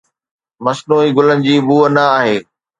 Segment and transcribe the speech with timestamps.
[0.65, 2.37] مصنوعي گلن جي بوء نه آهي.